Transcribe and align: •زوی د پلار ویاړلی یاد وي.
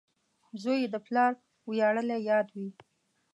•زوی 0.61 0.81
د 0.93 0.95
پلار 1.05 1.31
ویاړلی 1.69 2.19
یاد 2.29 2.47
وي. 2.55 2.69